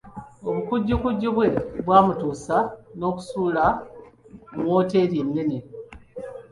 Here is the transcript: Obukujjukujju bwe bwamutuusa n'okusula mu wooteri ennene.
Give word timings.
Obukujjukujju 0.47 1.29
bwe 1.35 1.47
bwamutuusa 1.85 2.57
n'okusula 2.97 3.65
mu 4.55 4.63
wooteri 4.69 5.15
ennene. 5.23 5.57